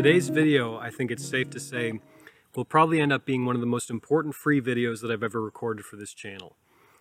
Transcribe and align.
Today's 0.00 0.28
video, 0.28 0.78
I 0.78 0.90
think 0.90 1.10
it's 1.10 1.28
safe 1.28 1.50
to 1.50 1.58
say, 1.60 2.00
will 2.54 2.64
probably 2.64 3.00
end 3.00 3.12
up 3.12 3.24
being 3.24 3.44
one 3.44 3.56
of 3.56 3.60
the 3.60 3.66
most 3.66 3.90
important 3.90 4.36
free 4.36 4.60
videos 4.60 5.02
that 5.02 5.10
I've 5.10 5.24
ever 5.24 5.42
recorded 5.42 5.84
for 5.84 5.96
this 5.96 6.14
channel. 6.14 6.56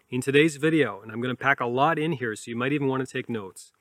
In 0.09 0.21
today's 0.21 0.55
video, 0.55 0.99
and 1.01 1.11
I'm 1.11 1.21
going 1.21 1.33
to 1.33 1.39
pack 1.39 1.59
a 1.59 1.65
lot 1.65 1.99
in 1.99 2.13
here 2.13 2.35
so 2.35 2.49
you 2.49 2.57
might 2.57 2.73
even 2.73 2.87
want 2.87 3.07
to 3.07 3.13
take 3.13 3.29
notes. 3.29 3.73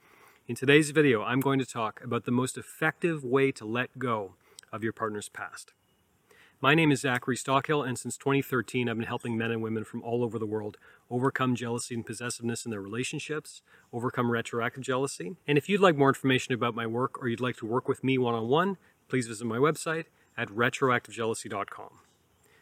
In 0.47 0.55
today's 0.55 0.91
video, 0.91 1.23
I'm 1.23 1.41
going 1.41 1.59
to 1.59 1.67
talk 1.67 2.01
about 2.05 2.27
the 2.27 2.31
most 2.31 2.59
effective 2.59 3.25
way 3.25 3.51
to 3.53 3.65
let 3.65 3.99
go 3.99 4.35
of 4.71 4.85
your 4.85 4.93
partner's 4.93 5.29
past. 5.29 5.73
My 6.61 6.75
name 6.75 6.91
is 6.91 7.03
Zachary 7.03 7.37
Stockill, 7.37 7.87
and 7.87 7.97
since 7.97 8.17
2013, 8.17 8.89
I've 8.89 8.97
been 8.97 9.07
helping 9.07 9.39
men 9.39 9.53
and 9.53 9.63
women 9.63 9.85
from 9.85 10.03
all 10.03 10.25
over 10.25 10.41
the 10.41 10.47
world 10.47 10.77
overcome 11.09 11.55
jealousy 11.55 11.95
and 11.95 12.05
possessiveness 12.05 12.65
in 12.65 12.73
their 12.73 12.81
relationships, 12.81 13.63
overcome 13.93 14.29
retroactive 14.29 14.83
jealousy. 14.83 15.37
And 15.47 15.57
if 15.57 15.69
you'd 15.69 15.81
like 15.81 15.97
more 15.97 16.09
information 16.09 16.53
about 16.55 16.75
my 16.75 16.85
work 16.85 17.23
or 17.23 17.29
you'd 17.29 17.39
like 17.39 17.59
to 17.59 17.67
work 17.67 17.87
with 17.87 18.03
me 18.03 18.19
one 18.19 18.35
on 18.35 18.49
one, 18.49 18.77
please 19.07 19.29
visit 19.29 19.45
my 19.45 19.59
website 19.59 20.07
at 20.37 20.49
retroactivejealousy.com. 20.49 21.91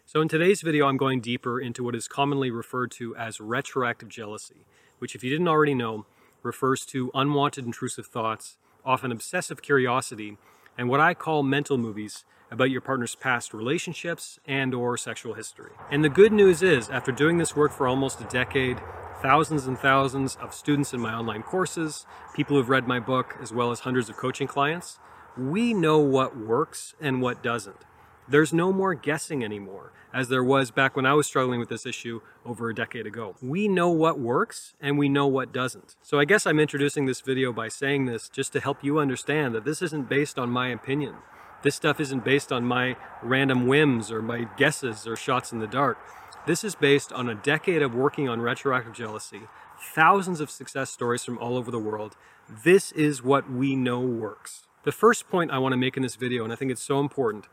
So, 0.04 0.20
in 0.20 0.28
today's 0.28 0.60
video, 0.60 0.88
I'm 0.88 0.98
going 0.98 1.22
deeper 1.22 1.58
into 1.58 1.82
what 1.82 1.94
is 1.94 2.06
commonly 2.06 2.50
referred 2.50 2.90
to 2.92 3.16
as 3.16 3.40
retroactive 3.40 4.10
jealousy, 4.10 4.66
which, 4.98 5.14
if 5.14 5.24
you 5.24 5.30
didn't 5.30 5.48
already 5.48 5.74
know, 5.74 6.04
refers 6.42 6.84
to 6.86 7.10
unwanted 7.14 7.64
intrusive 7.64 8.06
thoughts, 8.06 8.58
often 8.84 9.10
obsessive 9.10 9.62
curiosity, 9.62 10.36
and 10.76 10.90
what 10.90 11.00
I 11.00 11.14
call 11.14 11.42
mental 11.42 11.78
movies 11.78 12.26
about 12.50 12.70
your 12.70 12.80
partner's 12.80 13.14
past 13.14 13.52
relationships 13.52 14.38
and 14.46 14.74
or 14.74 14.96
sexual 14.96 15.34
history. 15.34 15.72
And 15.90 16.04
the 16.04 16.08
good 16.08 16.32
news 16.32 16.62
is, 16.62 16.88
after 16.88 17.12
doing 17.12 17.38
this 17.38 17.56
work 17.56 17.72
for 17.72 17.88
almost 17.88 18.20
a 18.20 18.24
decade, 18.24 18.80
thousands 19.20 19.66
and 19.66 19.78
thousands 19.78 20.36
of 20.36 20.54
students 20.54 20.92
in 20.92 21.00
my 21.00 21.14
online 21.14 21.42
courses, 21.42 22.06
people 22.34 22.56
who've 22.56 22.68
read 22.68 22.86
my 22.86 23.00
book, 23.00 23.36
as 23.40 23.52
well 23.52 23.70
as 23.70 23.80
hundreds 23.80 24.08
of 24.08 24.16
coaching 24.16 24.46
clients, 24.46 24.98
we 25.36 25.74
know 25.74 25.98
what 25.98 26.36
works 26.36 26.94
and 27.00 27.20
what 27.20 27.42
doesn't. 27.42 27.84
There's 28.28 28.52
no 28.52 28.72
more 28.72 28.94
guessing 28.94 29.44
anymore, 29.44 29.92
as 30.12 30.28
there 30.28 30.42
was 30.42 30.72
back 30.72 30.96
when 30.96 31.06
I 31.06 31.14
was 31.14 31.26
struggling 31.26 31.60
with 31.60 31.68
this 31.68 31.86
issue 31.86 32.22
over 32.44 32.68
a 32.68 32.74
decade 32.74 33.06
ago. 33.06 33.36
We 33.40 33.68
know 33.68 33.88
what 33.88 34.18
works 34.18 34.74
and 34.80 34.98
we 34.98 35.08
know 35.08 35.26
what 35.28 35.52
doesn't. 35.52 35.94
So 36.02 36.18
I 36.18 36.24
guess 36.24 36.46
I'm 36.46 36.58
introducing 36.58 37.06
this 37.06 37.20
video 37.20 37.52
by 37.52 37.68
saying 37.68 38.06
this 38.06 38.28
just 38.28 38.52
to 38.54 38.60
help 38.60 38.82
you 38.82 38.98
understand 38.98 39.54
that 39.54 39.64
this 39.64 39.80
isn't 39.80 40.08
based 40.08 40.38
on 40.38 40.50
my 40.50 40.68
opinion. 40.68 41.14
This 41.66 41.74
stuff 41.74 41.98
isn't 41.98 42.24
based 42.24 42.52
on 42.52 42.64
my 42.64 42.94
random 43.24 43.66
whims 43.66 44.12
or 44.12 44.22
my 44.22 44.46
guesses 44.56 45.04
or 45.04 45.16
shots 45.16 45.50
in 45.50 45.58
the 45.58 45.66
dark. 45.66 45.98
This 46.46 46.62
is 46.62 46.76
based 46.76 47.12
on 47.12 47.28
a 47.28 47.34
decade 47.34 47.82
of 47.82 47.92
working 47.92 48.28
on 48.28 48.40
retroactive 48.40 48.92
jealousy, 48.92 49.40
thousands 49.92 50.40
of 50.40 50.48
success 50.48 50.90
stories 50.90 51.24
from 51.24 51.38
all 51.38 51.56
over 51.56 51.72
the 51.72 51.80
world. 51.80 52.16
This 52.48 52.92
is 52.92 53.20
what 53.20 53.50
we 53.50 53.74
know 53.74 53.98
works. 53.98 54.68
The 54.84 54.92
first 54.92 55.28
point 55.28 55.50
I 55.50 55.58
want 55.58 55.72
to 55.72 55.76
make 55.76 55.96
in 55.96 56.04
this 56.04 56.14
video, 56.14 56.44
and 56.44 56.52
I 56.52 56.56
think 56.56 56.70
it's 56.70 56.84
so 56.84 57.00
important, 57.00 57.48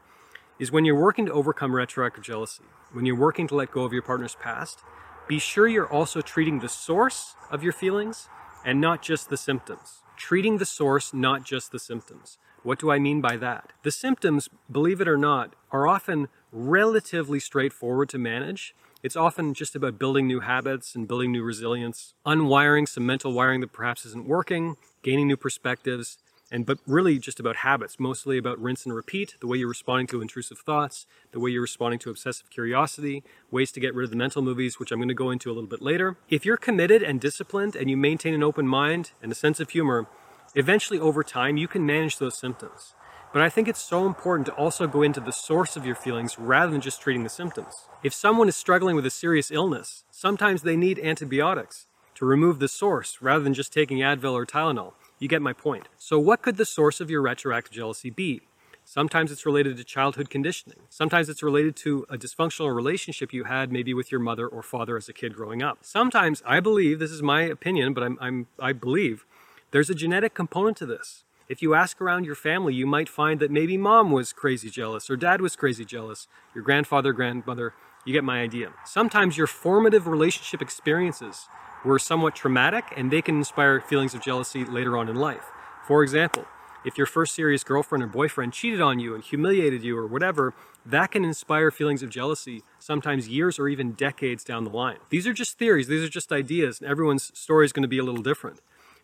is 0.60 0.72
when 0.72 0.86
you're 0.86 0.94
working 0.94 1.26
to 1.26 1.34
overcome 1.34 1.76
retroactive 1.76 2.24
jealousy, 2.24 2.66
when 2.92 3.08
you're 3.08 3.16
working 3.16 3.48
to 3.48 3.56
let 3.56 3.72
go 3.72 3.84
of 3.84 3.94
your 3.94 4.04
partner's 4.04 4.36
past, 4.36 4.84
be 5.28 5.40
sure 5.40 5.68
you're 5.68 5.92
also 5.92 6.22
treating 6.22 6.60
the 6.60 6.70
source 6.70 7.36
of 7.50 7.64
your 7.64 7.74
feelings 7.74 8.30
and 8.64 8.80
not 8.80 9.02
just 9.02 9.32
the 9.32 9.38
symptoms. 9.38 10.03
Treating 10.18 10.58
the 10.58 10.66
source, 10.66 11.14
not 11.14 11.44
just 11.44 11.72
the 11.72 11.80
symptoms. 11.80 12.38
What 12.64 12.80
do 12.80 12.92
I 12.92 13.00
mean 13.00 13.20
by 13.20 13.36
that? 13.38 13.74
The 13.84 13.92
symptoms, 13.92 14.50
believe 14.72 15.02
it 15.02 15.08
or 15.08 15.18
not, 15.18 15.54
are 15.72 15.88
often 15.88 16.30
relatively 16.52 17.40
straightforward 17.40 18.10
to 18.10 18.18
manage. 18.18 18.74
It's 19.02 19.18
often 19.18 19.54
just 19.54 19.76
about 19.76 20.00
building 20.00 20.28
new 20.28 20.40
habits 20.40 20.96
and 20.96 21.08
building 21.08 21.32
new 21.34 21.44
resilience, 21.44 22.14
unwiring 22.26 22.88
some 22.88 23.06
mental 23.06 23.34
wiring 23.34 23.60
that 23.62 23.74
perhaps 23.74 24.06
isn't 24.06 24.28
working, 24.28 24.78
gaining 25.02 25.28
new 25.28 25.36
perspectives, 25.36 26.18
and 26.54 26.66
but 26.66 26.80
really 26.88 27.20
just 27.20 27.42
about 27.42 27.58
habits, 27.58 28.00
mostly 28.00 28.38
about 28.38 28.62
rinse 28.62 28.86
and 28.86 28.96
repeat, 28.96 29.36
the 29.42 29.48
way 29.48 29.58
you're 29.58 29.68
responding 29.68 30.08
to 30.08 30.22
intrusive 30.22 30.60
thoughts, 30.60 31.06
the 31.34 31.40
way 31.42 31.52
you're 31.52 31.62
responding 31.62 32.00
to 32.00 32.10
obsessive 32.10 32.50
curiosity, 32.50 33.24
ways 33.52 33.74
to 33.74 33.82
get 33.82 33.94
rid 33.94 34.06
of 34.06 34.12
the 34.12 34.16
mental 34.16 34.42
movies, 34.42 34.80
which 34.80 34.92
I'm 34.92 35.00
going 35.00 35.10
to 35.10 35.14
go 35.14 35.32
into 35.32 35.50
a 35.50 35.54
little 35.54 35.70
bit 35.70 35.82
later. 35.82 36.16
If 36.30 36.46
you're 36.46 36.56
committed 36.56 37.04
and 37.04 37.20
disciplined 37.20 37.76
and 37.76 37.90
you 37.90 37.98
maintain 37.98 38.34
an 38.34 38.44
open 38.44 38.68
mind 38.68 39.12
and 39.22 39.32
a 39.32 39.36
sense 39.36 39.60
of 39.60 39.72
humor, 39.72 40.08
Eventually, 40.56 41.00
over 41.00 41.24
time, 41.24 41.58
you 41.58 41.68
can 41.68 41.84
manage 41.84 42.20
those 42.20 42.38
symptoms. 42.38 42.94
But 43.32 43.42
I 43.42 43.50
think 43.50 43.68
it's 43.68 43.82
so 43.82 44.06
important 44.06 44.46
to 44.46 44.54
also 44.54 44.86
go 44.86 45.02
into 45.02 45.20
the 45.20 45.32
source 45.32 45.76
of 45.76 45.84
your 45.84 45.96
feelings 45.96 46.38
rather 46.38 46.72
than 46.72 46.82
just 46.82 47.02
treating 47.02 47.24
the 47.24 47.30
symptoms. 47.30 47.74
If 48.04 48.14
someone 48.14 48.48
is 48.48 48.56
struggling 48.56 48.96
with 48.96 49.06
a 49.08 49.10
serious 49.10 49.50
illness, 49.50 50.04
sometimes 50.12 50.62
they 50.62 50.78
need 50.78 51.00
antibiotics 51.00 51.88
to 52.16 52.26
remove 52.26 52.60
the 52.60 52.68
source 52.68 53.18
rather 53.20 53.44
than 53.44 53.56
just 53.56 53.74
taking 53.74 53.98
Advil 53.98 54.34
or 54.34 54.46
Tylenol. 54.46 54.94
You 55.24 55.30
get 55.30 55.42
my 55.42 55.54
point. 55.54 55.88
So, 55.98 56.20
what 56.20 56.42
could 56.42 56.58
the 56.58 56.66
source 56.66 57.00
of 57.00 57.10
your 57.10 57.22
retroactive 57.22 57.72
jealousy 57.72 58.10
be? 58.10 58.42
Sometimes 58.84 59.32
it's 59.32 59.46
related 59.46 59.78
to 59.78 59.86
childhood 59.86 60.30
conditioning. 60.30 60.80
Sometimes 60.90 61.30
it's 61.30 61.42
related 61.42 61.78
to 61.78 62.06
a 62.10 62.18
dysfunctional 62.18 62.76
relationship 62.76 63.32
you 63.32 63.46
had 63.46 63.72
maybe 63.72 63.94
with 63.94 64.12
your 64.12 64.20
mother 64.20 64.46
or 64.46 64.62
father 64.62 64.98
as 64.98 65.08
a 65.08 65.14
kid 65.14 65.34
growing 65.34 65.64
up. 65.64 65.78
Sometimes 65.80 66.44
I 66.46 66.60
believe, 66.60 67.00
this 67.00 67.10
is 67.10 67.22
my 67.22 67.44
opinion, 67.44 67.94
but 67.94 68.04
I'm, 68.04 68.18
I'm 68.20 68.48
I 68.60 68.74
believe 68.74 69.26
there's 69.72 69.90
a 69.90 69.96
genetic 69.96 70.34
component 70.34 70.76
to 70.78 70.86
this. 70.86 71.24
If 71.48 71.62
you 71.62 71.74
ask 71.74 72.02
around 72.02 72.26
your 72.26 72.36
family, 72.36 72.74
you 72.74 72.86
might 72.86 73.08
find 73.08 73.40
that 73.40 73.50
maybe 73.50 73.78
mom 73.78 74.12
was 74.12 74.34
crazy 74.34 74.70
jealous 74.70 75.10
or 75.10 75.16
dad 75.16 75.40
was 75.40 75.56
crazy 75.56 75.86
jealous, 75.86 76.28
your 76.54 76.66
grandfather, 76.66 77.14
grandmother, 77.14 77.74
you 78.06 78.12
get 78.12 78.26
my 78.26 78.42
idea. 78.42 78.74
Sometimes 78.86 79.38
your 79.38 79.48
formative 79.48 80.06
relationship 80.06 80.62
experiences 80.62 81.48
were 81.84 82.00
somewhat 82.00 82.36
traumatic 82.36 82.86
and 82.96 83.12
they 83.12 83.22
can 83.22 83.38
inspire 83.38 83.82
feelings 83.82 84.14
of 84.14 84.22
jealousy 84.22 84.66
later 84.66 84.98
on 84.98 85.10
in 85.10 85.16
life. 85.16 85.46
For 85.88 86.04
example, 86.04 86.46
if 86.86 86.98
your 86.98 87.08
first 87.08 87.34
serious 87.34 87.64
girlfriend 87.64 88.04
or 88.04 88.08
boyfriend 88.08 88.54
cheated 88.54 88.82
on 88.82 89.00
you 89.00 89.16
and 89.16 89.24
humiliated 89.24 89.84
you 89.84 89.98
or 89.98 90.06
whatever, 90.06 90.54
that 90.86 91.12
can 91.12 91.24
inspire 91.24 91.72
feelings 91.72 92.04
of 92.04 92.10
jealousy 92.10 92.64
sometimes 92.78 93.30
years 93.30 93.58
or 93.58 93.70
even 93.70 93.94
decades 93.94 94.44
down 94.44 94.66
the 94.66 94.70
line. 94.70 94.98
These 95.10 95.26
are 95.28 95.34
just 95.34 95.58
theories, 95.58 95.88
these 95.88 96.04
are 96.04 96.10
just 96.10 96.32
ideas, 96.32 96.82
and 96.82 96.90
everyone's 96.90 97.38
story 97.38 97.66
is 97.66 97.72
going 97.72 97.84
to 97.84 97.88
be 97.88 98.00
a 98.00 98.04
little 98.04 98.22
different. 98.22 98.60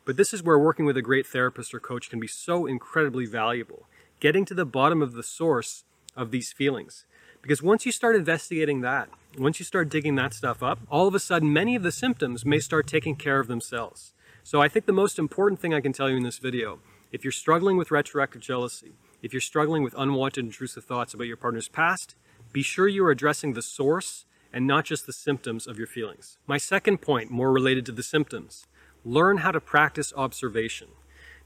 But 0.05 0.17
this 0.17 0.33
is 0.33 0.43
where 0.43 0.59
working 0.59 0.85
with 0.85 0.97
a 0.97 1.01
great 1.01 1.25
therapist 1.27 1.73
or 1.73 1.79
coach 1.79 2.09
can 2.09 2.19
be 2.19 2.27
so 2.27 2.65
incredibly 2.65 3.25
valuable. 3.25 3.87
Getting 4.19 4.43
to 4.45 4.53
the 4.53 4.65
bottom 4.65 5.01
of 5.01 5.13
the 5.13 5.23
source 5.23 5.85
of 6.15 6.31
these 6.31 6.51
feelings. 6.51 7.05
Because 7.41 7.63
once 7.63 7.85
you 7.85 7.91
start 7.91 8.15
investigating 8.15 8.81
that, 8.81 9.09
once 9.37 9.59
you 9.59 9.65
start 9.65 9.89
digging 9.89 10.15
that 10.15 10.33
stuff 10.33 10.61
up, 10.61 10.79
all 10.89 11.07
of 11.07 11.15
a 11.15 11.19
sudden 11.19 11.53
many 11.53 11.75
of 11.75 11.83
the 11.83 11.91
symptoms 11.91 12.45
may 12.45 12.59
start 12.59 12.87
taking 12.87 13.15
care 13.15 13.39
of 13.39 13.47
themselves. 13.47 14.13
So 14.43 14.61
I 14.61 14.67
think 14.67 14.85
the 14.85 14.91
most 14.91 15.19
important 15.19 15.59
thing 15.59 15.73
I 15.73 15.81
can 15.81 15.93
tell 15.93 16.09
you 16.09 16.17
in 16.17 16.23
this 16.23 16.39
video, 16.39 16.79
if 17.11 17.23
you're 17.23 17.31
struggling 17.31 17.77
with 17.77 17.91
retroactive 17.91 18.41
jealousy, 18.41 18.93
if 19.21 19.33
you're 19.33 19.41
struggling 19.41 19.83
with 19.83 19.95
unwanted 19.97 20.45
intrusive 20.45 20.83
thoughts 20.83 21.13
about 21.13 21.27
your 21.27 21.37
partner's 21.37 21.67
past, 21.67 22.15
be 22.51 22.61
sure 22.61 22.87
you 22.87 23.05
are 23.05 23.11
addressing 23.11 23.53
the 23.53 23.61
source 23.61 24.25
and 24.51 24.65
not 24.65 24.85
just 24.85 25.05
the 25.05 25.13
symptoms 25.13 25.67
of 25.67 25.77
your 25.77 25.87
feelings. 25.87 26.37
My 26.47 26.57
second 26.57 26.99
point, 27.01 27.29
more 27.29 27.51
related 27.51 27.85
to 27.87 27.91
the 27.91 28.03
symptoms, 28.03 28.65
learn 29.05 29.37
how 29.37 29.51
to 29.51 29.61
practice 29.61 30.13
observation. 30.15 30.87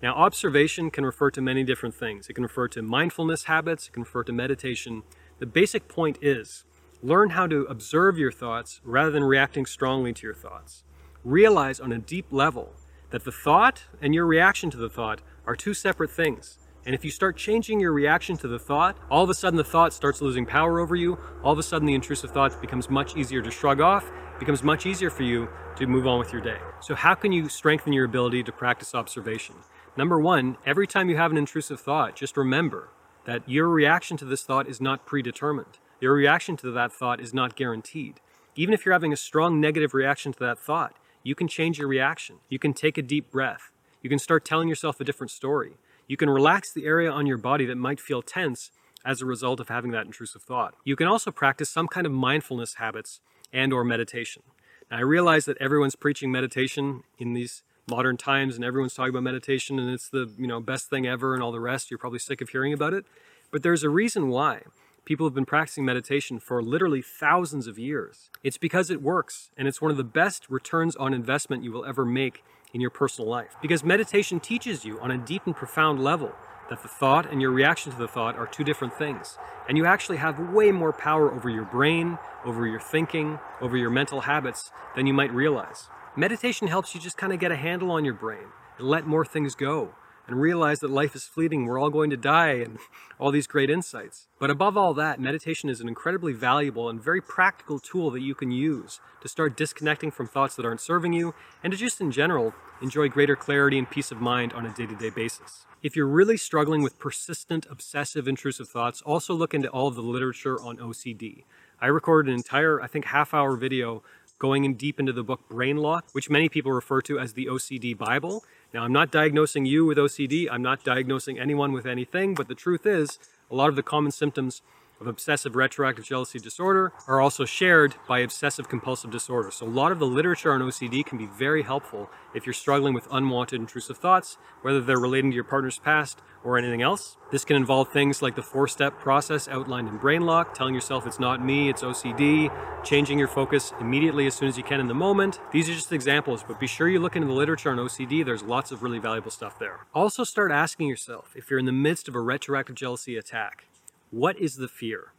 Now, 0.02 0.16
observation 0.16 0.92
can 0.92 1.06
refer 1.06 1.32
to 1.32 1.42
many 1.42 1.64
different 1.64 1.96
things. 1.96 2.30
It 2.30 2.34
can 2.34 2.44
refer 2.44 2.68
to 2.70 2.82
mindfulness 2.82 3.46
habits, 3.46 3.88
it 3.88 3.94
can 3.94 4.04
refer 4.04 4.24
to 4.24 4.34
meditation. 4.34 5.04
The 5.44 5.48
basic 5.48 5.90
point 5.90 6.20
is 6.22 6.64
learn 7.02 7.32
how 7.32 7.48
to 7.48 7.64
observe 7.66 8.18
your 8.18 8.32
thoughts 8.32 8.80
rather 8.86 9.12
than 9.12 9.26
reacting 9.26 9.66
strongly 9.66 10.14
to 10.14 10.26
your 10.26 10.34
thoughts. 10.34 10.86
Realize 11.26 11.82
on 11.82 11.92
a 11.92 11.98
deep 11.98 12.28
level 12.32 12.72
that 13.10 13.26
the 13.26 13.32
thought 13.34 13.84
and 14.02 14.16
your 14.16 14.26
reaction 14.26 14.70
to 14.70 14.78
the 14.78 14.88
thought 14.88 15.20
are 15.46 15.58
two 15.58 15.74
separate 15.74 16.12
things. 16.12 16.60
And 16.86 16.96
if 16.96 17.04
you 17.04 17.12
start 17.12 17.36
changing 17.36 17.82
your 17.82 17.92
reaction 17.92 18.38
to 18.38 18.48
the 18.48 18.58
thought, 18.58 18.96
all 19.12 19.26
of 19.26 19.30
a 19.30 19.34
sudden 19.34 19.58
the 19.58 19.66
thought 19.66 19.92
starts 19.92 20.22
losing 20.22 20.46
power 20.46 20.80
over 20.80 20.96
you. 20.96 21.20
All 21.44 21.52
of 21.52 21.60
a 21.60 21.64
sudden 21.64 21.88
the 21.88 21.94
intrusive 21.94 22.32
thought 22.32 22.62
becomes 22.62 22.90
much 22.90 23.18
easier 23.18 23.42
to 23.42 23.52
shrug 23.52 23.82
off, 23.82 24.10
becomes 24.40 24.64
much 24.64 24.86
easier 24.86 25.10
for 25.10 25.24
you 25.24 25.50
to 25.76 25.88
move 25.88 26.08
on 26.08 26.20
with 26.20 26.32
your 26.32 26.42
day. 26.42 26.60
So, 26.80 26.96
how 26.96 27.16
can 27.16 27.34
you 27.34 27.50
strengthen 27.50 27.92
your 27.92 28.06
ability 28.06 28.44
to 28.44 28.54
practice 28.54 28.96
observation? 28.96 29.56
Number 29.98 30.22
one, 30.22 30.56
every 30.66 30.88
time 30.88 31.10
you 31.10 31.18
have 31.18 31.32
an 31.32 31.38
intrusive 31.38 31.82
thought, 31.82 32.16
just 32.16 32.38
remember 32.38 32.92
that 33.26 33.48
your 33.48 33.70
reaction 33.70 34.18
to 34.18 34.26
this 34.26 34.44
thought 34.44 34.68
is 34.68 34.82
not 34.82 35.06
predetermined. 35.06 35.80
Your 36.00 36.14
reaction 36.14 36.58
to 36.58 36.72
that 36.72 36.92
thought 36.92 37.22
is 37.22 37.34
not 37.34 37.56
guaranteed. 37.56 38.20
Even 38.56 38.74
if 38.74 38.86
you're 38.86 38.94
having 38.94 39.14
a 39.14 39.18
strong 39.18 39.60
negative 39.60 39.94
reaction 39.94 40.34
to 40.34 40.40
that 40.40 40.60
thought, 40.60 40.96
you 41.24 41.36
can 41.36 41.48
change 41.48 41.80
your 41.80 41.88
reaction. 41.88 42.38
You 42.50 42.60
can 42.60 42.74
take 42.74 42.98
a 42.98 43.02
deep 43.02 43.32
breath. 43.32 43.72
You 44.02 44.10
can 44.10 44.20
start 44.20 44.44
telling 44.44 44.68
yourself 44.68 45.00
a 45.00 45.06
different 45.06 45.32
story. 45.32 45.78
You 46.08 46.18
can 46.18 46.30
relax 46.30 46.72
the 46.72 46.86
area 46.86 47.10
on 47.10 47.26
your 47.26 47.38
body 47.38 47.66
that 47.66 47.78
might 47.78 48.02
feel 48.02 48.22
tense 48.22 48.72
as 49.06 49.22
a 49.22 49.26
result 49.26 49.60
of 49.60 49.70
having 49.70 49.92
that 49.92 50.06
intrusive 50.06 50.42
thought. 50.42 50.76
You 50.84 50.96
can 50.96 51.08
also 51.08 51.32
practice 51.32 51.70
some 51.70 51.88
kind 51.88 52.06
of 52.06 52.12
mindfulness 52.12 52.76
habits 52.76 53.22
and 53.52 53.72
or 53.72 53.84
meditation. 53.84 54.44
Now, 54.92 54.98
I 54.98 55.02
realize 55.02 55.46
that 55.46 55.58
everyone's 55.60 55.96
preaching 55.96 56.32
meditation 56.32 57.04
in 57.18 57.34
these 57.34 57.64
modern 57.88 58.18
times 58.18 58.56
and 58.56 58.64
everyone's 58.64 58.94
talking 58.94 59.10
about 59.10 59.24
meditation 59.24 59.80
and 59.80 59.90
it's 59.90 60.10
the, 60.10 60.32
you 60.38 60.48
know, 60.48 60.60
best 60.60 60.90
thing 60.90 61.06
ever 61.06 61.34
and 61.34 61.44
all 61.44 61.52
the 61.52 61.60
rest. 61.60 61.92
You're 61.92 61.98
probably 61.98 62.20
sick 62.20 62.42
of 62.42 62.50
hearing 62.50 62.74
about 62.74 62.94
it, 62.94 63.06
but 63.52 63.64
there's 63.64 63.84
a 63.84 63.90
reason 63.90 64.30
why 64.30 64.62
people 65.06 65.26
have 65.26 65.34
been 65.34 65.46
practicing 65.46 65.84
meditation 65.84 66.40
for 66.40 66.62
literally 66.64 67.02
thousands 67.02 67.68
of 67.68 67.78
years. 67.78 68.30
It's 68.44 68.58
because 68.58 68.90
it 68.90 69.02
works 69.02 69.52
and 69.58 69.68
it's 69.68 69.82
one 69.82 69.92
of 69.92 69.98
the 69.98 70.04
best 70.04 70.50
returns 70.50 70.96
on 70.96 71.14
investment 71.14 71.64
you 71.64 71.72
will 71.72 71.86
ever 71.86 72.06
make 72.06 72.44
in 72.74 72.82
your 72.82 72.90
personal 72.90 73.30
life. 73.30 73.56
Because 73.62 73.84
meditation 73.84 74.40
teaches 74.40 74.86
you 74.86 75.00
on 75.00 75.12
a 75.12 75.18
deep 75.18 75.46
and 75.46 75.56
profound 75.56 76.04
level 76.04 76.32
that 76.70 76.82
the 76.82 76.88
thought 76.88 77.30
and 77.30 77.42
your 77.42 77.52
reaction 77.52 77.92
to 77.92 77.98
the 77.98 78.08
thought 78.08 78.38
are 78.38 78.48
two 78.48 78.64
different 78.64 78.94
things. 78.98 79.38
And 79.68 79.78
you 79.78 79.86
actually 79.86 80.18
have 80.18 80.40
way 80.40 80.72
more 80.72 80.94
power 80.94 81.32
over 81.32 81.50
your 81.50 81.66
brain, 81.66 82.18
over 82.46 82.66
your 82.66 82.80
thinking, 82.80 83.40
over 83.62 83.78
your 83.78 83.90
mental 83.90 84.22
habits 84.22 84.72
than 84.96 85.06
you 85.06 85.14
might 85.14 85.34
realize. 85.34 85.90
Meditation 86.16 86.68
helps 86.68 86.94
you 86.94 87.02
just 87.02 87.18
kind 87.18 87.34
of 87.34 87.40
get 87.40 87.52
a 87.52 87.56
handle 87.56 87.90
on 87.90 88.06
your 88.06 88.14
brain 88.14 88.46
and 88.78 88.88
let 88.88 89.08
more 89.08 89.26
things 89.26 89.56
go 89.56 89.96
and 90.28 90.40
realize 90.40 90.80
that 90.80 90.92
life 90.92 91.16
is 91.16 91.24
fleeting, 91.24 91.66
we're 91.66 91.80
all 91.80 91.90
going 91.90 92.12
to 92.12 92.16
die, 92.16 92.52
and 92.52 92.78
all 93.20 93.32
these 93.32 93.48
great 93.48 93.70
insights. 93.72 94.28
But 94.40 94.52
above 94.52 94.78
all 94.78 94.94
that, 94.94 95.20
meditation 95.20 95.70
is 95.70 95.82
an 95.82 95.88
incredibly 95.88 96.32
valuable 96.32 96.88
and 96.88 97.02
very 97.02 97.20
practical 97.20 97.80
tool 97.80 98.12
that 98.12 98.22
you 98.22 98.36
can 98.36 98.52
use 98.52 99.02
to 99.22 99.28
start 99.28 99.58
disconnecting 99.58 100.12
from 100.12 100.28
thoughts 100.28 100.56
that 100.56 100.66
aren't 100.66 100.82
serving 100.82 101.14
you 101.14 101.34
and 101.64 101.72
to 101.72 101.78
just 101.78 102.00
in 102.00 102.12
general 102.12 102.54
enjoy 102.80 103.10
greater 103.10 103.36
clarity 103.36 103.80
and 103.80 103.90
peace 103.90 104.12
of 104.12 104.22
mind 104.22 104.54
on 104.54 104.68
a 104.68 104.74
day 104.74 104.86
to 104.86 104.96
day 104.96 105.10
basis. 105.10 105.66
If 105.82 105.96
you're 105.96 106.08
really 106.08 106.38
struggling 106.38 106.84
with 106.84 107.00
persistent, 107.00 107.66
obsessive, 107.70 108.28
intrusive 108.28 108.70
thoughts, 108.70 109.02
also 109.02 109.34
look 109.34 109.54
into 109.54 109.68
all 109.70 109.88
of 109.88 109.96
the 109.96 110.02
literature 110.02 110.62
on 110.62 110.78
OCD. 110.78 111.44
I 111.82 111.88
recorded 111.88 112.30
an 112.30 112.36
entire, 112.36 112.82
I 112.82 112.88
think, 112.88 113.06
half 113.06 113.34
hour 113.34 113.58
video 113.58 114.04
going 114.44 114.66
in 114.66 114.74
deep 114.74 115.00
into 115.00 115.14
the 115.14 115.24
book 115.24 115.40
Brain 115.48 115.78
Lock, 115.78 116.04
which 116.12 116.30
many 116.30 116.50
people 116.50 116.74
refer 116.74 117.00
to 117.00 117.18
as 117.18 117.32
the 117.32 117.46
OCD 117.46 117.98
Bible. 117.98 118.44
Now, 118.74 118.84
I'm 118.84 118.92
not 118.92 119.10
diagnosing 119.10 119.66
you 119.66 119.86
with 119.86 119.98
OCD, 119.98 120.50
I'm 120.52 120.62
not 120.62 120.84
diagnosing 120.84 121.40
anyone 121.40 121.72
with 121.72 121.86
anything, 121.86 122.36
but 122.36 122.50
the 122.50 122.54
truth 122.54 122.86
is, 122.86 123.20
a 123.50 123.56
lot 123.56 123.70
of 123.70 123.78
the 123.78 123.84
common 123.84 124.12
symptoms 124.12 124.62
of 125.04 125.08
obsessive 125.08 125.56
retroactive 125.56 126.06
jealousy 126.06 126.40
disorder 126.40 126.94
are 127.08 127.20
also 127.20 127.44
shared 127.44 127.96
by 128.08 128.20
obsessive 128.20 128.70
compulsive 128.70 129.12
disorder. 129.12 129.52
So, 129.52 129.66
a 129.66 129.68
lot 129.68 129.92
of 129.92 130.00
the 130.00 130.08
literature 130.08 130.54
on 130.54 130.62
OCD 130.62 131.06
can 131.06 131.18
be 131.18 131.26
very 131.26 131.64
helpful 131.64 132.10
if 132.34 132.46
you're 132.46 132.54
struggling 132.54 132.94
with 132.94 133.08
unwanted 133.12 133.60
intrusive 133.60 133.98
thoughts, 133.98 134.38
whether 134.62 134.80
they're 134.80 134.98
relating 134.98 135.32
to 135.32 135.36
your 135.36 135.44
partner's 135.44 135.78
past 135.78 136.22
or 136.44 136.58
anything 136.58 136.82
else. 136.82 137.18
This 137.32 137.44
can 137.44 137.56
involve 137.56 137.92
things 137.92 138.22
like 138.22 138.36
the 138.36 138.44
four 138.44 138.68
step 138.68 139.00
process 139.00 139.48
outlined 139.48 139.90
in 139.90 139.98
Brain 139.98 140.22
Lock, 140.22 140.54
telling 140.54 140.74
yourself 140.74 141.06
it's 141.06 141.20
not 141.20 141.44
me, 141.44 141.70
it's 141.70 141.82
OCD, 141.82 142.50
changing 142.84 143.20
your 143.20 143.28
focus 143.28 143.74
immediately 143.80 144.26
as 144.26 144.36
soon 144.36 144.48
as 144.48 144.58
you 144.58 144.64
can 144.64 144.80
in 144.80 144.88
the 144.88 144.94
moment. 144.94 145.40
These 145.52 145.70
are 145.70 145.74
just 145.74 145.92
examples, 145.92 146.44
but 146.48 146.60
be 146.60 146.68
sure 146.68 146.88
you 146.88 147.00
look 147.00 147.16
into 147.16 147.28
the 147.28 147.34
literature 147.34 147.72
on 147.72 147.78
OCD. 147.78 148.24
There's 148.24 148.44
lots 148.44 148.72
of 148.72 148.84
really 148.84 149.00
valuable 149.00 149.32
stuff 149.32 149.60
there. 149.60 149.86
Also, 149.94 150.24
start 150.24 150.52
asking 150.52 150.88
yourself 150.88 151.34
if 151.36 151.50
you're 151.50 151.60
in 151.60 151.66
the 151.66 151.72
midst 151.72 152.08
of 152.08 152.16
a 152.16 152.22
retroactive 152.22 152.76
jealousy 152.76 153.18
attack 153.18 153.66
what 154.14 154.38
is 154.38 154.58
the 154.58 154.68
fear? 154.68 155.12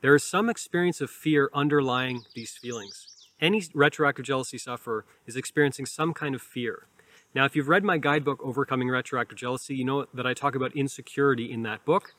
There 0.00 0.12
is 0.12 0.24
some 0.24 0.50
experience 0.50 1.00
of 1.00 1.08
fear 1.08 1.50
underlying 1.54 2.24
these 2.34 2.50
feelings. 2.50 3.06
Any 3.40 3.62
retroactive 3.72 4.24
jealousy 4.24 4.58
sufferer 4.58 5.04
is 5.24 5.36
experiencing 5.36 5.86
some 5.86 6.12
kind 6.12 6.34
of 6.34 6.42
fear. 6.42 6.88
Now, 7.32 7.44
if 7.44 7.54
you've 7.54 7.68
read 7.68 7.84
my 7.84 7.96
guidebook, 7.96 8.40
Overcoming 8.42 8.88
Retroactive 8.88 9.38
Jealousy, 9.38 9.76
you 9.76 9.84
know 9.84 10.06
that 10.12 10.26
I 10.26 10.34
talk 10.34 10.56
about 10.56 10.74
insecurity 10.74 11.52
in 11.52 11.62
that 11.62 11.84
book. 11.84 12.12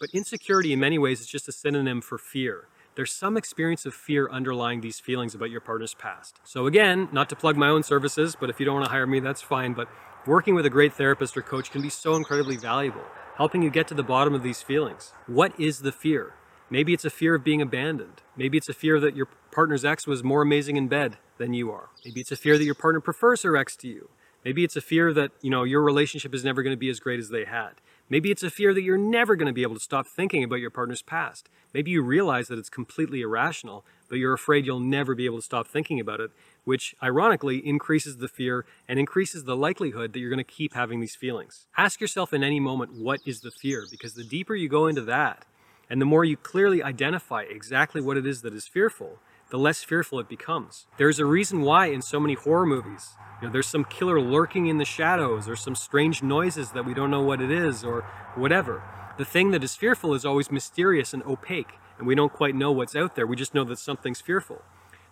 But 0.00 0.08
insecurity, 0.14 0.72
in 0.72 0.80
many 0.80 0.98
ways, 0.98 1.20
is 1.20 1.26
just 1.26 1.48
a 1.48 1.52
synonym 1.52 2.00
for 2.00 2.16
fear. 2.16 2.66
There's 2.94 3.12
some 3.12 3.36
experience 3.36 3.84
of 3.84 3.92
fear 3.92 4.26
underlying 4.30 4.80
these 4.80 5.00
feelings 5.00 5.34
about 5.34 5.50
your 5.50 5.60
partner's 5.60 5.92
past. 5.92 6.40
So, 6.44 6.66
again, 6.66 7.10
not 7.12 7.28
to 7.28 7.36
plug 7.36 7.58
my 7.58 7.68
own 7.68 7.82
services, 7.82 8.38
but 8.40 8.48
if 8.48 8.58
you 8.58 8.64
don't 8.64 8.76
want 8.76 8.86
to 8.86 8.90
hire 8.90 9.06
me, 9.06 9.20
that's 9.20 9.42
fine. 9.42 9.74
But 9.74 9.88
working 10.26 10.54
with 10.54 10.64
a 10.64 10.70
great 10.70 10.94
therapist 10.94 11.36
or 11.36 11.42
coach 11.42 11.70
can 11.70 11.82
be 11.82 11.90
so 11.90 12.14
incredibly 12.14 12.56
valuable 12.56 13.04
helping 13.36 13.62
you 13.62 13.70
get 13.70 13.88
to 13.88 13.94
the 13.94 14.02
bottom 14.02 14.34
of 14.34 14.42
these 14.42 14.62
feelings. 14.62 15.12
What 15.26 15.58
is 15.58 15.80
the 15.80 15.92
fear? 15.92 16.34
Maybe 16.70 16.92
it's 16.92 17.04
a 17.04 17.10
fear 17.10 17.34
of 17.34 17.44
being 17.44 17.60
abandoned. 17.60 18.22
Maybe 18.36 18.56
it's 18.56 18.68
a 18.68 18.74
fear 18.74 18.98
that 19.00 19.16
your 19.16 19.28
partner's 19.50 19.84
ex 19.84 20.06
was 20.06 20.24
more 20.24 20.42
amazing 20.42 20.76
in 20.76 20.88
bed 20.88 21.18
than 21.38 21.52
you 21.52 21.70
are. 21.70 21.90
Maybe 22.04 22.20
it's 22.20 22.32
a 22.32 22.36
fear 22.36 22.56
that 22.56 22.64
your 22.64 22.74
partner 22.74 23.00
prefers 23.00 23.42
her 23.42 23.56
ex 23.56 23.76
to 23.76 23.88
you. 23.88 24.08
Maybe 24.44 24.62
it's 24.62 24.76
a 24.76 24.80
fear 24.80 25.12
that, 25.14 25.32
you 25.40 25.50
know, 25.50 25.64
your 25.64 25.82
relationship 25.82 26.34
is 26.34 26.44
never 26.44 26.62
going 26.62 26.72
to 26.72 26.78
be 26.78 26.88
as 26.88 27.00
great 27.00 27.18
as 27.18 27.30
they 27.30 27.44
had. 27.44 27.72
Maybe 28.10 28.30
it's 28.30 28.42
a 28.42 28.50
fear 28.50 28.74
that 28.74 28.82
you're 28.82 28.98
never 28.98 29.34
going 29.34 29.46
to 29.46 29.52
be 29.52 29.62
able 29.62 29.74
to 29.74 29.80
stop 29.80 30.06
thinking 30.06 30.44
about 30.44 30.60
your 30.60 30.70
partner's 30.70 31.00
past. 31.00 31.48
Maybe 31.72 31.90
you 31.90 32.02
realize 32.02 32.48
that 32.48 32.58
it's 32.58 32.68
completely 32.68 33.22
irrational, 33.22 33.84
but 34.08 34.18
you're 34.18 34.34
afraid 34.34 34.66
you'll 34.66 34.78
never 34.78 35.14
be 35.14 35.24
able 35.24 35.38
to 35.38 35.42
stop 35.42 35.66
thinking 35.66 35.98
about 35.98 36.20
it, 36.20 36.30
which 36.64 36.94
ironically 37.02 37.66
increases 37.66 38.18
the 38.18 38.28
fear 38.28 38.66
and 38.86 38.98
increases 38.98 39.44
the 39.44 39.56
likelihood 39.56 40.12
that 40.12 40.20
you're 40.20 40.30
going 40.30 40.36
to 40.36 40.44
keep 40.44 40.74
having 40.74 41.00
these 41.00 41.16
feelings. 41.16 41.66
Ask 41.78 42.00
yourself 42.00 42.34
in 42.34 42.44
any 42.44 42.60
moment, 42.60 42.92
what 42.92 43.20
is 43.24 43.40
the 43.40 43.50
fear? 43.50 43.84
Because 43.90 44.12
the 44.12 44.22
deeper 44.22 44.54
you 44.54 44.68
go 44.68 44.86
into 44.86 45.02
that, 45.02 45.46
and 45.88 46.00
the 46.00 46.06
more 46.06 46.24
you 46.24 46.36
clearly 46.36 46.82
identify 46.82 47.42
exactly 47.42 48.02
what 48.02 48.18
it 48.18 48.26
is 48.26 48.42
that 48.42 48.54
is 48.54 48.66
fearful, 48.66 49.18
the 49.54 49.58
less 49.58 49.84
fearful 49.84 50.18
it 50.18 50.28
becomes. 50.28 50.88
There's 50.96 51.20
a 51.20 51.24
reason 51.24 51.62
why 51.62 51.86
in 51.86 52.02
so 52.02 52.18
many 52.18 52.34
horror 52.34 52.66
movies, 52.66 53.10
you 53.40 53.46
know, 53.46 53.52
there's 53.52 53.68
some 53.68 53.84
killer 53.84 54.20
lurking 54.20 54.66
in 54.66 54.78
the 54.78 54.84
shadows 54.84 55.48
or 55.48 55.54
some 55.54 55.76
strange 55.76 56.24
noises 56.24 56.72
that 56.72 56.84
we 56.84 56.92
don't 56.92 57.12
know 57.12 57.22
what 57.22 57.40
it 57.40 57.52
is 57.52 57.84
or 57.84 58.00
whatever. 58.34 58.82
The 59.16 59.24
thing 59.24 59.52
that 59.52 59.62
is 59.62 59.76
fearful 59.76 60.12
is 60.12 60.24
always 60.24 60.50
mysterious 60.50 61.14
and 61.14 61.22
opaque, 61.22 61.74
and 61.98 62.06
we 62.08 62.16
don't 62.16 62.32
quite 62.32 62.56
know 62.56 62.72
what's 62.72 62.96
out 62.96 63.14
there. 63.14 63.28
We 63.28 63.36
just 63.36 63.54
know 63.54 63.62
that 63.62 63.78
something's 63.78 64.20
fearful. 64.20 64.60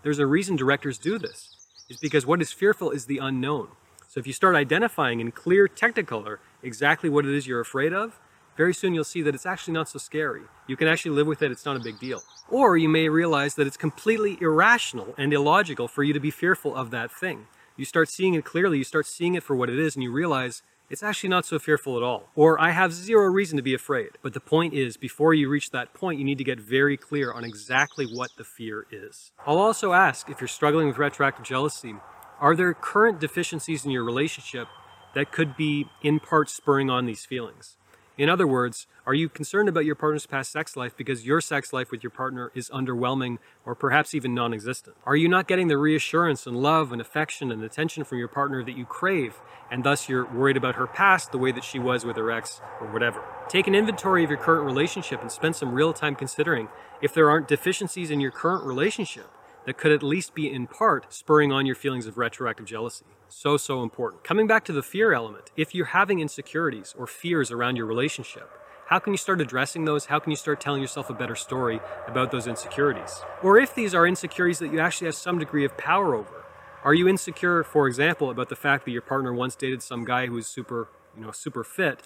There's 0.03 0.19
a 0.19 0.27
reason 0.27 0.57
directors 0.57 0.99
do 0.99 1.21
this. 1.21 1.55
Is 1.89 1.99
because 1.99 2.27
what 2.27 2.43
is 2.43 2.51
fearful 2.51 2.91
is 2.91 3.07
the 3.07 3.19
unknown. 3.19 3.69
So 4.09 4.19
if 4.19 4.27
you 4.27 4.33
start 4.33 4.57
identifying 4.57 5.21
in 5.21 5.31
clear 5.31 5.69
technicolor 5.69 6.39
exactly 6.65 7.09
what 7.09 7.27
it 7.27 7.33
is 7.33 7.47
you're 7.47 7.61
afraid 7.61 7.93
of, 7.93 8.19
very 8.57 8.75
soon 8.75 8.95
you'll 8.95 9.05
see 9.05 9.23
that 9.23 9.35
it's 9.35 9.47
actually 9.47 9.75
not 9.75 9.89
so 9.89 9.99
scary. 9.99 10.43
You 10.67 10.77
can 10.77 10.89
actually 10.89 11.13
live 11.13 11.27
with 11.27 11.43
it, 11.43 11.51
it's 11.51 11.65
not 11.65 11.77
a 11.77 11.81
big 11.81 11.99
deal. 11.99 12.23
Or 12.51 12.77
you 12.77 12.89
may 12.89 13.09
realize 13.09 13.55
that 13.55 13.67
it's 13.67 13.77
completely 13.77 14.37
irrational 14.41 15.15
and 15.17 15.33
illogical 15.33 15.89
for 15.89 16.03
you 16.03 16.13
to 16.13 16.21
be 16.21 16.31
fearful 16.31 16.75
of 16.75 16.91
that 16.91 17.11
thing. 17.11 17.47
You 17.77 17.85
start 17.85 18.09
seeing 18.09 18.35
it 18.35 18.45
clearly, 18.45 18.79
you 18.79 18.85
start 18.85 19.07
seeing 19.07 19.35
it 19.35 19.43
for 19.43 19.57
what 19.57 19.71
it 19.71 19.79
is, 19.79 19.97
and 19.97 20.03
you 20.03 20.13
realize 20.13 20.63
it's 20.91 21.03
actually 21.03 21.31
not 21.31 21.47
so 21.47 21.59
fearful 21.59 21.97
at 21.97 22.03
all. 22.03 22.29
Or 22.35 22.61
I 22.61 22.73
have 22.73 22.93
zero 22.93 23.25
reason 23.27 23.57
to 23.57 23.63
be 23.63 23.73
afraid. 23.73 24.11
But 24.21 24.35
the 24.35 24.41
point 24.41 24.75
is, 24.75 24.99
before 24.99 25.33
you 25.33 25.49
reach 25.49 25.71
that 25.71 25.95
point, 25.95 26.19
you 26.19 26.25
need 26.25 26.37
to 26.37 26.45
get 26.45 26.61
very 26.61 26.99
clear 26.99 27.33
on 27.33 27.45
exactly 27.45 28.05
what 28.05 28.31
the 28.37 28.45
fear 28.45 28.87
is. 28.91 29.33
I'll 29.47 29.57
also 29.57 29.95
ask 29.95 30.29
if 30.29 30.43
you're 30.43 30.49
struggling 30.49 30.87
with 30.87 30.99
retroactive 30.99 31.47
jealousy, 31.47 31.95
are 32.41 32.55
there 32.55 32.75
current 32.75 33.21
deficiencies 33.21 33.87
in 33.87 33.91
your 33.91 34.05
relationship 34.05 34.69
that 35.15 35.33
could 35.33 35.57
be 35.57 35.87
in 36.03 36.21
part 36.21 36.51
spurring 36.51 36.91
on 36.91 37.07
these 37.07 37.25
feelings? 37.25 37.79
In 38.19 38.29
other 38.29 38.47
words, 38.47 38.87
are 39.07 39.15
you 39.15 39.31
concerned 39.31 39.71
about 39.71 39.87
your 39.87 39.95
partner's 39.95 40.27
past 40.27 40.53
sex 40.53 40.77
life 40.77 40.95
because 40.95 41.27
your 41.27 41.41
sex 41.41 41.73
life 41.73 41.91
with 41.91 42.03
your 42.03 42.11
partner 42.11 42.53
is 42.55 42.69
underwhelming 42.69 43.39
or 43.65 43.75
perhaps 43.75 44.15
even 44.15 44.35
non 44.35 44.53
existent? 44.53 44.97
Are 45.07 45.17
you 45.17 45.29
not 45.29 45.49
getting 45.49 45.69
the 45.69 45.79
reassurance 45.79 46.47
and 46.47 46.59
love 46.59 46.93
and 46.93 47.01
affection 47.01 47.51
and 47.51 47.65
attention 47.65 48.05
from 48.05 48.19
your 48.19 48.29
partner 48.29 48.63
that 48.65 48.77
you 48.77 48.85
crave, 48.85 49.37
and 49.71 49.83
thus 49.83 50.11
you're 50.11 50.27
worried 50.27 50.59
about 50.59 50.75
her 50.75 50.87
past 50.87 51.33
the 51.33 51.39
way 51.39 51.53
that 51.53 51.65
she 51.65 51.79
was 51.79 52.05
with 52.05 52.17
her 52.17 52.31
ex 52.31 52.61
or 52.83 52.93
whatever? 52.93 53.25
Take 53.49 53.67
an 53.67 53.75
inventory 53.75 54.25
of 54.25 54.31
your 54.31 54.39
current 54.39 54.67
relationship 54.67 55.23
and 55.23 55.33
spend 55.33 55.57
some 55.57 55.73
real 55.73 55.95
time 55.95 56.15
considering 56.15 56.69
if 57.01 57.15
there 57.15 57.31
aren't 57.31 57.49
deficiencies 57.49 58.11
in 58.11 58.21
your 58.21 58.31
current 58.31 58.65
relationship 58.65 59.31
that 59.67 59.79
could 59.79 59.93
at 59.93 60.03
least 60.03 60.35
be 60.35 60.51
in 60.51 60.67
part 60.67 61.13
spurring 61.13 61.53
on 61.53 61.67
your 61.67 61.75
feelings 61.75 62.07
of 62.07 62.19
retroactive 62.19 62.67
jealousy. 62.67 63.05
So, 63.29 63.57
so 63.57 63.83
important. 63.83 64.25
Coming 64.25 64.47
back 64.47 64.65
to 64.67 64.73
the 64.73 64.83
fear 64.83 65.13
element, 65.13 65.51
if 65.57 65.75
you're 65.75 65.87
having 65.87 66.21
insecurities 66.21 66.95
or 66.99 67.07
fears 67.07 67.51
around 67.51 67.77
your 67.77 67.87
relationship, 67.87 68.51
how 68.87 68.99
can 68.99 69.13
you 69.13 69.17
start 69.17 69.41
addressing 69.41 69.85
those? 69.85 70.07
How 70.07 70.19
can 70.19 70.31
you 70.31 70.37
start 70.37 70.61
telling 70.61 70.83
yourself 70.83 71.09
a 71.09 71.15
better 71.15 71.37
story 71.37 71.81
about 72.07 72.31
those 72.31 72.47
insecurities? 72.47 73.23
Or 73.43 73.59
if 73.59 73.75
these 73.75 73.95
are 73.95 74.07
insecurities 74.07 74.59
that 74.59 74.73
you 74.73 74.81
actually 74.81 75.07
have 75.07 75.15
some 75.15 75.39
degree 75.39 75.65
of 75.65 75.79
power 75.79 76.15
over, 76.15 76.45
are 76.85 76.93
you 76.93 77.09
insecure, 77.09 77.63
for 77.63 77.87
example, 77.87 78.29
about 78.29 78.49
the 78.49 78.57
fact 78.57 78.85
that 78.85 78.91
your 78.91 79.03
partner 79.03 79.33
once 79.33 79.55
dated 79.55 79.83
some 79.83 80.05
guy 80.05 80.27
who 80.27 80.35
was 80.35 80.47
super, 80.47 80.89
you 81.17 81.25
know, 81.25 81.31
super 81.31 81.65
fit 81.65 82.03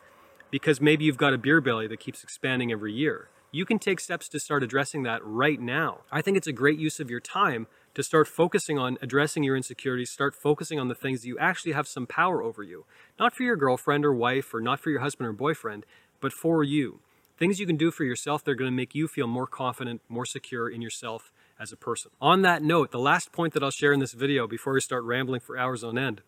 because 0.51 0.81
maybe 0.81 1.05
you've 1.05 1.17
got 1.17 1.33
a 1.33 1.39
beer 1.39 1.61
belly 1.61 1.87
that 1.89 1.99
keeps 1.99 2.23
expanding 2.23 2.71
every 2.71 2.93
year? 2.93 3.29
You 3.50 3.65
can 3.65 3.79
take 3.79 4.00
steps 4.00 4.29
to 4.29 4.41
start 4.41 4.62
addressing 4.62 5.03
that 5.05 5.25
right 5.25 5.61
now. 5.61 6.00
I 6.11 6.23
think 6.23 6.37
it's 6.37 6.47
a 6.47 6.53
great 6.53 6.79
use 6.79 7.00
of 7.00 7.11
your 7.11 7.21
time 7.21 7.67
to 7.95 8.03
start 8.03 8.29
focusing 8.29 8.79
on 8.79 8.99
addressing 9.00 9.43
your 9.43 9.57
insecurities, 9.57 10.11
start 10.11 10.35
focusing 10.35 10.79
on 10.79 10.88
the 10.88 10.95
things 10.95 11.23
that 11.23 11.29
you 11.29 11.38
actually 11.38 11.73
have 11.73 11.88
some 11.88 12.07
power 12.07 12.43
over 12.43 12.62
you. 12.62 12.85
Not 13.19 13.35
for 13.35 13.43
your 13.43 13.57
girlfriend 13.57 14.05
or 14.05 14.12
wife, 14.12 14.53
or 14.53 14.61
not 14.61 14.81
for 14.81 14.91
your 14.91 15.00
husband 15.00 15.29
or 15.29 15.33
boyfriend, 15.33 15.87
but 16.21 16.33
for 16.33 16.62
you. 16.62 17.00
Things 17.38 17.61
you 17.61 17.67
can 17.67 17.76
do 17.76 17.91
for 17.91 18.05
yourself 18.05 18.45
that 18.45 18.50
are 18.50 18.57
going 18.57 18.71
to 18.71 18.76
make 18.76 18.95
you 18.95 19.09
feel 19.09 19.26
more 19.26 19.47
confident, 19.47 20.03
more 20.09 20.26
secure 20.26 20.69
in 20.69 20.83
yourself 20.83 21.33
as 21.59 21.73
a 21.73 21.76
person. 21.76 22.11
On 22.21 22.43
that 22.43 22.62
note, 22.62 22.91
the 22.91 22.99
last 22.99 23.33
point 23.33 23.55
that 23.55 23.62
I'll 23.62 23.71
share 23.71 23.93
in 23.93 24.00
this 24.00 24.12
video 24.12 24.47
before 24.47 24.73
we 24.73 24.81
start 24.81 25.05
rambling 25.05 25.41
for 25.41 25.59
hours 25.59 25.85
on 25.85 25.99
end 25.99 26.23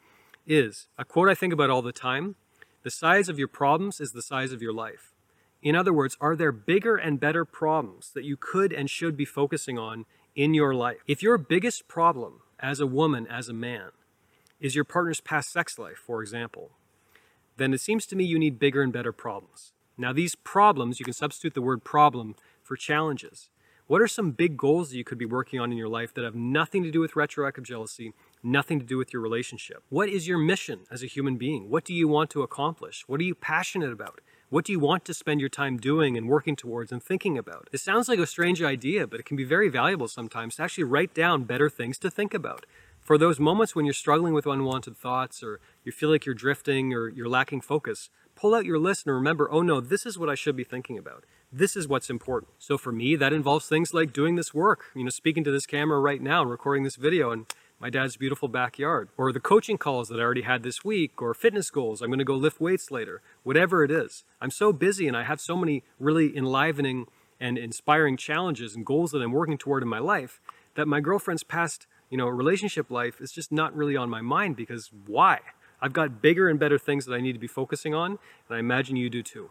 is 0.47 0.89
a 0.97 1.05
quote 1.05 1.29
I 1.29 1.35
think 1.35 1.53
about 1.53 1.71
all 1.71 1.83
the 1.83 1.93
time 1.93 2.37
The 2.83 2.91
size 2.91 3.29
of 3.29 3.39
your 3.39 3.49
problems 3.49 4.01
is 4.01 4.13
the 4.13 4.23
size 4.23 4.53
of 4.53 4.63
your 4.63 4.73
life. 4.73 5.13
In 5.63 5.75
other 5.75 5.93
words, 5.93 6.17
are 6.21 6.37
there 6.37 6.53
bigger 6.53 6.97
and 6.97 7.21
better 7.21 7.45
problems 7.45 8.11
that 8.15 8.25
you 8.25 8.37
could 8.37 8.73
and 8.73 8.89
should 8.89 9.17
be 9.17 9.25
focusing 9.25 9.79
on 9.79 10.07
in 10.35 10.55
your 10.55 10.75
life? 10.75 10.99
If 11.07 11.23
your 11.23 11.39
biggest 11.39 11.89
problem 11.89 12.41
as 12.61 12.81
a 12.81 12.87
woman, 12.87 13.27
as 13.27 13.49
a 13.49 13.53
man, 13.53 13.91
is 14.61 14.75
your 14.75 14.85
partner's 14.85 15.21
past 15.21 15.53
sex 15.53 15.79
life, 15.79 15.97
for 15.97 16.23
example, 16.23 16.71
then 17.57 17.73
it 17.73 17.81
seems 17.81 18.07
to 18.07 18.17
me 18.17 18.25
you 18.25 18.39
need 18.39 18.59
bigger 18.59 18.83
and 18.83 18.93
better 18.93 19.13
problems. 19.13 19.73
Now, 19.97 20.13
these 20.13 20.37
problems, 20.37 21.01
you 21.01 21.05
can 21.05 21.15
substitute 21.15 21.55
the 21.55 21.63
word 21.63 21.83
problem 21.83 22.37
for 22.63 22.77
challenges. 22.77 23.49
What 23.89 24.03
are 24.03 24.09
some 24.09 24.33
big 24.33 24.57
goals 24.57 24.91
that 24.91 24.97
you 24.97 25.05
could 25.05 25.19
be 25.19 25.25
working 25.25 25.59
on 25.59 25.73
in 25.73 25.79
your 25.79 25.89
life 25.89 26.15
that 26.15 26.25
have 26.25 26.35
nothing 26.35 26.83
to 26.83 26.91
do 26.91 27.01
with 27.01 27.17
retroactive 27.17 27.65
jealousy 27.65 28.13
nothing 28.43 28.79
to 28.81 28.87
do 28.87 28.97
with 28.97 29.13
your 29.13 29.23
relationship. 29.23 29.83
What 29.89 30.09
is 30.09 30.29
your 30.29 30.39
mission 30.39 30.81
as 30.91 31.03
a 31.03 31.07
human 31.07 31.37
being? 31.37 31.71
What 31.71 31.85
do 31.85 31.95
you 31.95 32.09
want 32.09 32.31
to 32.31 32.43
accomplish? 32.43 33.05
What 33.07 33.21
are 33.21 33.25
you 33.25 33.35
passionate 33.35 33.93
about? 33.93 34.21
What 34.51 34.65
do 34.65 34.73
you 34.73 34.81
want 34.81 35.05
to 35.05 35.13
spend 35.13 35.41
your 35.41 35.51
time 35.51 35.77
doing 35.77 36.17
and 36.17 36.27
working 36.27 36.57
towards 36.57 36.91
and 36.91 37.03
thinking 37.03 37.37
about? 37.37 37.69
It 37.71 37.81
sounds 37.81 38.09
like 38.09 38.19
a 38.19 38.27
strange 38.27 38.63
idea, 38.63 39.07
but 39.07 39.21
it 39.21 39.27
can 39.27 39.37
be 39.37 39.45
very 39.45 39.69
valuable 39.69 40.09
sometimes 40.09 40.57
to 40.57 40.63
actually 40.63 40.85
write 40.85 41.13
down 41.13 41.45
better 41.45 41.69
things 41.69 41.99
to 41.99 42.11
think 42.11 42.33
about. 42.33 42.65
For 42.99 43.19
those 43.19 43.39
moments 43.39 43.77
when 43.77 43.85
you're 43.85 43.93
struggling 43.93 44.33
with 44.33 44.47
unwanted 44.47 44.97
thoughts 44.97 45.43
or 45.43 45.61
you 45.85 45.93
feel 45.93 46.09
like 46.09 46.25
you're 46.25 46.35
drifting 46.35 46.95
or 46.95 47.11
you're 47.11 47.29
lacking 47.29 47.61
focus, 47.61 48.09
pull 48.37 48.55
out 48.55 48.65
your 48.65 48.79
list 48.79 49.07
and 49.07 49.15
remember, 49.15 49.53
oh 49.53 49.61
no, 49.61 49.83
this 49.83 50.07
is 50.07 50.19
what 50.19 50.31
I 50.31 50.35
should 50.35 50.57
be 50.57 50.65
thinking 50.65 50.97
about. 50.97 51.25
This 51.53 51.77
is 51.77 51.87
what's 51.87 52.09
important. 52.09 52.53
So 52.59 52.79
for 52.79 52.91
me, 52.91 53.17
that 53.17 53.35
involves 53.35 53.69
things 53.69 53.93
like 53.93 54.15
doing 54.15 54.37
this 54.37 54.55
work, 54.55 54.85
you 54.95 55.05
know, 55.05 55.11
speaking 55.11 55.45
to 55.45 55.51
this 55.51 55.67
camera 55.67 56.01
right 56.01 56.23
now 56.23 56.41
and 56.41 56.51
recording 56.51 56.85
this 56.85 56.97
video 56.97 57.33
and 57.33 57.45
my 57.81 57.91
dad's 57.91 58.17
beautiful 58.17 58.49
backyard, 58.49 59.09
or 59.17 59.33
the 59.33 59.41
coaching 59.41 59.79
calls 59.79 60.09
that 60.09 60.19
I 60.19 60.23
already 60.23 60.43
had 60.43 60.63
this 60.63 60.85
week, 60.85 61.23
or 61.23 61.33
fitness 61.33 61.71
goals. 61.71 62.03
I'm 62.03 62.09
going 62.09 62.19
to 62.19 62.25
go 62.25 62.35
lift 62.35 62.61
weights 62.61 62.91
later, 62.91 63.23
whatever 63.45 63.85
it 63.85 63.91
is. 63.91 64.25
I'm 64.41 64.51
so 64.51 64.73
busy 64.73 65.07
and 65.07 65.17
I 65.17 65.23
have 65.23 65.41
so 65.41 65.57
many 65.57 65.85
really 66.01 66.37
enlivening 66.37 67.07
and 67.41 67.57
inspiring 67.57 68.17
challenges 68.17 68.75
and 68.75 68.85
goals 68.85 69.13
that 69.13 69.23
I'm 69.23 69.33
working 69.33 69.59
toward 69.59 69.83
in 69.83 69.89
my 69.89 70.01
life 70.01 70.41
that 70.75 70.89
my 70.89 71.01
girlfriend's 71.01 71.45
past, 71.45 71.87
you 72.11 72.19
know, 72.19 72.27
relationship 72.27 72.91
life 72.91 73.21
is 73.21 73.33
just 73.33 73.53
not 73.53 73.75
really 73.77 73.97
on 73.97 74.11
my 74.11 74.21
mind 74.21 74.57
because 74.57 74.91
why? 75.07 75.41
I've 75.81 75.93
got 75.93 76.21
bigger 76.21 76.49
and 76.49 76.59
better 76.59 76.79
things 76.79 77.07
that 77.07 77.15
I 77.15 77.21
need 77.21 77.35
to 77.35 77.39
be 77.39 77.47
focusing 77.47 77.95
on, 77.95 78.13
and 78.49 78.57
I 78.57 78.59
imagine 78.59 78.97
you 78.97 79.09
do 79.09 79.23
too. 79.23 79.51